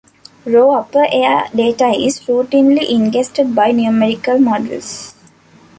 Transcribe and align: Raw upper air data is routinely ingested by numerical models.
Raw 0.47 0.71
upper 0.71 1.05
air 1.11 1.45
data 1.55 1.89
is 1.91 2.21
routinely 2.21 2.89
ingested 2.89 3.53
by 3.53 3.69
numerical 3.71 4.39
models. 4.39 5.13